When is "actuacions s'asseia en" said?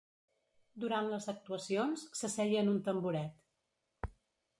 1.33-2.73